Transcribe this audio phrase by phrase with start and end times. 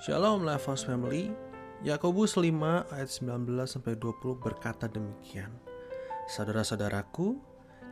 [0.00, 1.28] Shalom Lifehouse Family.
[1.84, 5.52] Yakobus 5 ayat 19 sampai 20 berkata demikian.
[6.24, 7.36] Saudara-saudaraku,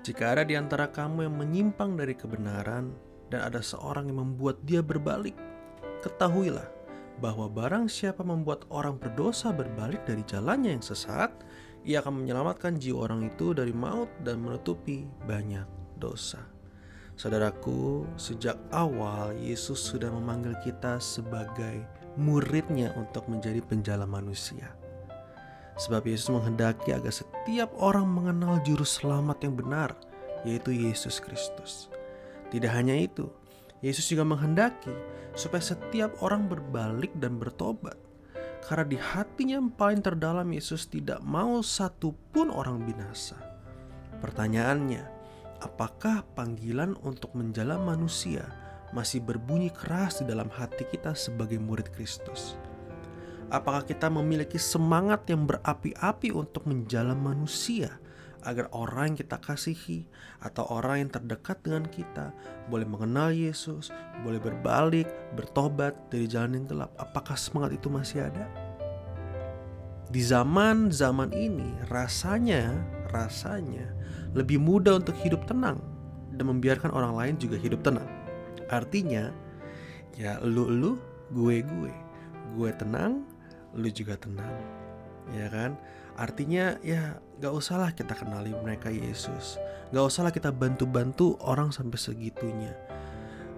[0.00, 2.96] jika ada di antara kamu yang menyimpang dari kebenaran
[3.28, 5.36] dan ada seorang yang membuat dia berbalik,
[6.00, 6.64] ketahuilah
[7.20, 11.28] bahwa barang siapa membuat orang berdosa berbalik dari jalannya yang sesat,
[11.84, 15.68] ia akan menyelamatkan jiwa orang itu dari maut dan menutupi banyak
[16.00, 16.40] dosa.
[17.18, 21.82] Saudaraku, sejak awal Yesus sudah memanggil kita sebagai
[22.14, 24.70] muridnya untuk menjadi penjala manusia.
[25.82, 29.98] Sebab Yesus menghendaki agar setiap orang mengenal juru selamat yang benar,
[30.46, 31.90] yaitu Yesus Kristus.
[32.54, 33.26] Tidak hanya itu,
[33.82, 34.94] Yesus juga menghendaki
[35.34, 37.98] supaya setiap orang berbalik dan bertobat.
[38.62, 43.34] Karena di hatinya yang paling terdalam Yesus tidak mau satu pun orang binasa.
[44.22, 45.17] Pertanyaannya,
[45.62, 48.46] apakah panggilan untuk menjala manusia
[48.94, 52.56] masih berbunyi keras di dalam hati kita sebagai murid Kristus?
[53.48, 57.96] Apakah kita memiliki semangat yang berapi-api untuk menjala manusia
[58.44, 60.04] agar orang yang kita kasihi
[60.44, 62.30] atau orang yang terdekat dengan kita
[62.68, 63.88] boleh mengenal Yesus,
[64.22, 66.92] boleh berbalik, bertobat dari jalan yang gelap?
[67.00, 68.46] Apakah semangat itu masih ada?
[70.08, 72.72] Di zaman-zaman ini rasanya
[73.12, 73.88] rasanya
[74.36, 75.80] lebih mudah untuk hidup tenang
[76.36, 78.06] dan membiarkan orang lain juga hidup tenang.
[78.68, 79.32] Artinya,
[80.14, 80.92] ya lu lu,
[81.32, 81.92] gue gue,
[82.54, 83.24] gue tenang,
[83.72, 84.54] lu juga tenang,
[85.32, 85.74] ya kan?
[86.18, 89.56] Artinya ya gak usahlah kita kenali mereka Yesus,
[89.94, 92.74] gak usahlah kita bantu-bantu orang sampai segitunya.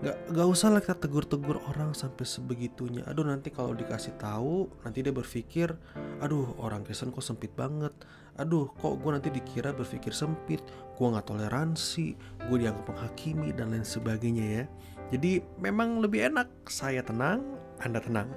[0.01, 3.05] Gak, gak usah lah kita tegur-tegur orang sampai sebegitunya.
[3.05, 5.77] Aduh nanti kalau dikasih tahu Nanti dia berpikir
[6.25, 7.93] Aduh orang Kristen kok sempit banget.
[8.41, 10.65] Aduh kok gue nanti dikira berpikir sempit.
[10.97, 12.17] Gue gak toleransi
[12.49, 14.65] Gue dianggap menghakimi dan lain sebagainya ya.
[15.13, 17.45] Jadi memang lebih enak Saya tenang,
[17.85, 18.33] Anda tenang.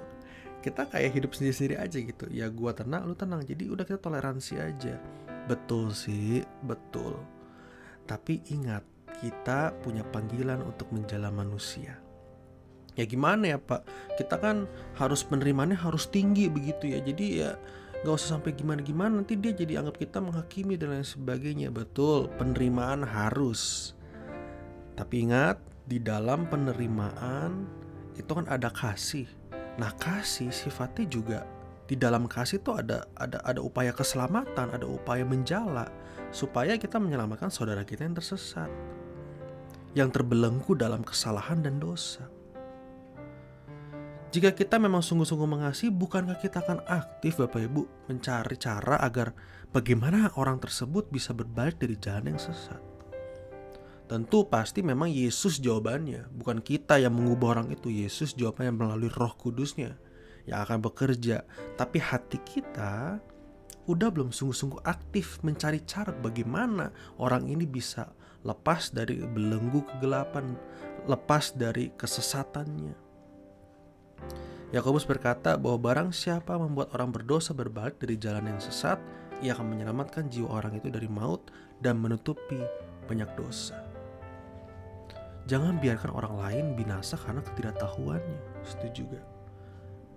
[0.60, 2.28] Kita kayak hidup sendiri-sendiri aja gitu.
[2.28, 3.40] Ya gue tenang, lu tenang.
[3.40, 5.00] Jadi udah kita toleransi aja.
[5.48, 7.20] Betul sih, betul.
[8.04, 8.93] Tapi ingat
[9.24, 11.96] kita punya panggilan untuk menjala manusia.
[12.92, 13.88] Ya gimana ya Pak?
[14.20, 14.68] Kita kan
[15.00, 17.00] harus penerimaannya harus tinggi begitu ya.
[17.00, 17.56] Jadi ya
[18.04, 21.72] gak usah sampai gimana-gimana nanti dia jadi anggap kita menghakimi dan lain sebagainya.
[21.72, 23.96] Betul, penerimaan harus.
[24.94, 25.58] Tapi ingat,
[25.88, 27.64] di dalam penerimaan
[28.14, 29.26] itu kan ada kasih.
[29.80, 31.40] Nah, kasih sifatnya juga
[31.84, 35.90] di dalam kasih itu ada ada ada upaya keselamatan, ada upaya menjala
[36.32, 38.72] supaya kita menyelamatkan saudara kita yang tersesat
[39.94, 42.26] yang terbelenggu dalam kesalahan dan dosa.
[44.34, 49.30] Jika kita memang sungguh-sungguh mengasihi, bukankah kita akan aktif Bapak Ibu mencari cara agar
[49.70, 52.82] bagaimana orang tersebut bisa berbalik dari jalan yang sesat?
[54.10, 57.94] Tentu pasti memang Yesus jawabannya, bukan kita yang mengubah orang itu.
[57.94, 59.94] Yesus jawabannya melalui roh kudusnya
[60.50, 61.46] yang akan bekerja.
[61.78, 63.22] Tapi hati kita
[63.86, 66.90] udah belum sungguh-sungguh aktif mencari cara bagaimana
[67.22, 68.10] orang ini bisa
[68.44, 70.54] lepas dari belenggu kegelapan,
[71.08, 72.94] lepas dari kesesatannya.
[74.70, 79.00] Yakobus berkata bahwa barang siapa membuat orang berdosa berbalik dari jalan yang sesat,
[79.40, 82.58] ia akan menyelamatkan jiwa orang itu dari maut dan menutupi
[83.06, 83.78] banyak dosa.
[85.44, 88.64] Jangan biarkan orang lain binasa karena ketidaktahuannya.
[88.64, 89.20] Setuju juga.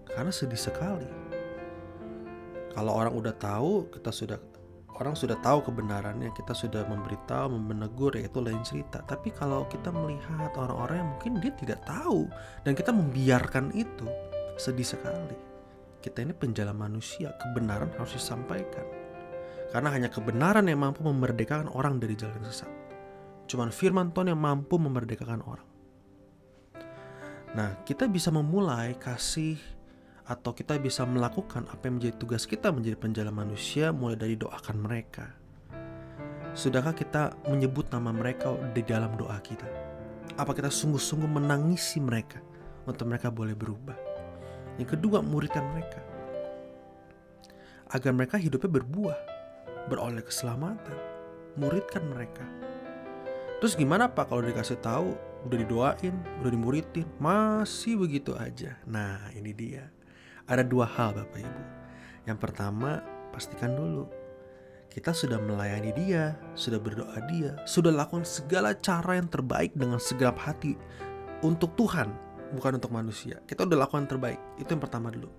[0.07, 1.09] Karena sedih sekali.
[2.71, 4.39] Kalau orang udah tahu, kita sudah
[4.97, 9.05] orang sudah tahu kebenarannya, kita sudah memberitahu, menegur, yaitu lain cerita.
[9.05, 12.25] Tapi kalau kita melihat orang-orang yang mungkin dia tidak tahu
[12.65, 14.09] dan kita membiarkan itu,
[14.57, 15.37] sedih sekali.
[16.01, 18.85] Kita ini penjala manusia, kebenaran harus disampaikan.
[19.69, 22.71] Karena hanya kebenaran yang mampu memerdekakan orang dari jalan sesat.
[23.45, 25.67] Cuman firman Tuhan yang mampu memerdekakan orang.
[27.53, 29.76] Nah, kita bisa memulai kasih
[30.27, 34.75] atau kita bisa melakukan apa yang menjadi tugas kita menjadi penjala manusia mulai dari doakan
[34.75, 35.31] mereka.
[36.51, 39.63] Sudahkah kita menyebut nama mereka di dalam doa kita?
[40.35, 42.43] Apa kita sungguh-sungguh menangisi mereka
[42.83, 43.95] untuk mereka boleh berubah?
[44.75, 46.03] Yang kedua, muridkan mereka.
[47.87, 49.19] Agar mereka hidupnya berbuah,
[49.87, 50.97] beroleh keselamatan.
[51.55, 52.43] Muridkan mereka.
[53.57, 55.17] Terus gimana Pak kalau dikasih tahu,
[55.49, 56.13] udah didoain,
[56.43, 58.77] udah dimuridin, masih begitu aja.
[58.85, 59.96] Nah, ini dia
[60.47, 61.63] ada dua hal Bapak Ibu.
[62.27, 64.07] Yang pertama, pastikan dulu
[64.87, 70.39] kita sudah melayani dia, sudah berdoa dia, sudah lakukan segala cara yang terbaik dengan segenap
[70.41, 70.73] hati
[71.45, 72.09] untuk Tuhan,
[72.57, 73.37] bukan untuk manusia.
[73.45, 74.41] Kita udah lakukan terbaik.
[74.57, 75.29] Itu yang pertama dulu.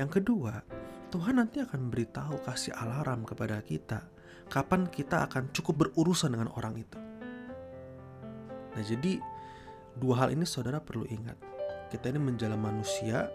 [0.00, 0.64] Yang kedua,
[1.12, 4.08] Tuhan nanti akan beritahu kasih alarm kepada kita
[4.48, 6.98] kapan kita akan cukup berurusan dengan orang itu.
[8.74, 9.20] Nah, jadi
[10.00, 11.36] dua hal ini saudara perlu ingat.
[11.92, 13.28] Kita ini menjalan manusia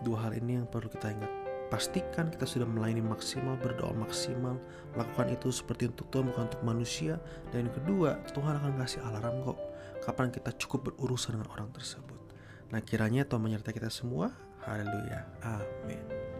[0.00, 1.32] Dua hal ini yang perlu kita ingat.
[1.70, 4.58] Pastikan kita sudah melayani maksimal, berdoa maksimal.
[4.98, 7.22] Lakukan itu seperti untuk Tuhan, bukan untuk manusia.
[7.54, 9.58] Dan yang kedua, Tuhan akan kasih alarm kok.
[10.02, 12.18] Kapan kita cukup berurusan dengan orang tersebut.
[12.74, 14.34] Nah kiranya Tuhan menyertai kita semua.
[14.66, 15.30] Haleluya.
[15.46, 16.39] Amin.